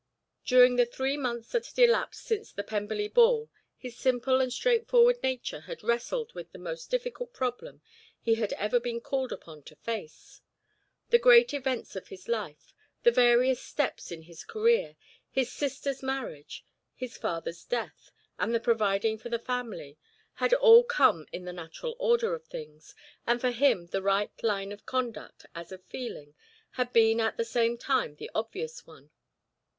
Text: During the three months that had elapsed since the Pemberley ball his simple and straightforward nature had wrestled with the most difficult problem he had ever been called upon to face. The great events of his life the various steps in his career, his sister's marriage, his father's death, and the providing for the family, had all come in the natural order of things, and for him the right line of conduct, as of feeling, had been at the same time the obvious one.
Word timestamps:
During 0.43 0.77
the 0.77 0.85
three 0.87 1.15
months 1.15 1.51
that 1.51 1.67
had 1.67 1.77
elapsed 1.77 2.23
since 2.25 2.51
the 2.51 2.63
Pemberley 2.63 3.07
ball 3.07 3.51
his 3.77 3.95
simple 3.95 4.41
and 4.41 4.51
straightforward 4.51 5.21
nature 5.21 5.59
had 5.59 5.83
wrestled 5.83 6.33
with 6.33 6.51
the 6.51 6.57
most 6.57 6.89
difficult 6.89 7.33
problem 7.33 7.83
he 8.19 8.33
had 8.33 8.51
ever 8.53 8.79
been 8.79 8.99
called 8.99 9.31
upon 9.31 9.61
to 9.61 9.75
face. 9.75 10.41
The 11.09 11.19
great 11.19 11.53
events 11.53 11.95
of 11.95 12.07
his 12.07 12.27
life 12.27 12.73
the 13.03 13.11
various 13.11 13.61
steps 13.61 14.11
in 14.11 14.23
his 14.23 14.43
career, 14.43 14.95
his 15.29 15.51
sister's 15.51 16.01
marriage, 16.01 16.65
his 16.95 17.15
father's 17.15 17.63
death, 17.63 18.09
and 18.39 18.55
the 18.55 18.59
providing 18.59 19.19
for 19.19 19.29
the 19.29 19.37
family, 19.37 19.99
had 20.33 20.51
all 20.55 20.83
come 20.83 21.27
in 21.31 21.45
the 21.45 21.53
natural 21.53 21.95
order 21.99 22.33
of 22.33 22.45
things, 22.45 22.95
and 23.27 23.39
for 23.39 23.51
him 23.51 23.85
the 23.85 24.01
right 24.01 24.31
line 24.41 24.71
of 24.71 24.87
conduct, 24.87 25.45
as 25.53 25.71
of 25.71 25.83
feeling, 25.83 26.33
had 26.71 26.91
been 26.91 27.21
at 27.21 27.37
the 27.37 27.45
same 27.45 27.77
time 27.77 28.15
the 28.15 28.31
obvious 28.33 28.87
one. 28.87 29.11